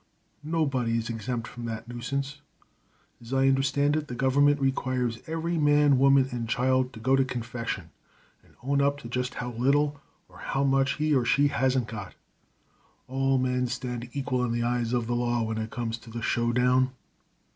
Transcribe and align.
Nobody 0.43 0.97
is 0.97 1.11
exempt 1.11 1.47
from 1.47 1.65
that 1.65 1.87
nuisance. 1.87 2.41
As 3.21 3.33
I 3.33 3.47
understand 3.47 3.95
it, 3.95 4.07
the 4.07 4.15
government 4.15 4.59
requires 4.59 5.19
every 5.27 5.59
man, 5.59 5.99
woman, 5.99 6.27
and 6.31 6.49
child 6.49 6.91
to 6.93 6.99
go 6.99 7.15
to 7.15 7.23
confession, 7.23 7.91
and 8.43 8.55
own 8.63 8.81
up 8.81 8.97
to 9.01 9.07
just 9.07 9.35
how 9.35 9.51
little 9.51 10.01
or 10.27 10.39
how 10.39 10.63
much 10.63 10.93
he 10.95 11.13
or 11.13 11.23
she 11.23 11.49
hasn't 11.49 11.87
got. 11.87 12.15
All 13.07 13.37
men 13.37 13.67
stand 13.67 14.09
equal 14.13 14.43
in 14.43 14.51
the 14.53 14.63
eyes 14.63 14.91
of 14.91 15.05
the 15.05 15.13
law 15.15 15.43
when 15.43 15.59
it 15.59 15.69
comes 15.69 15.99
to 15.99 16.09
the 16.09 16.23
show 16.23 16.51
down. 16.51 16.93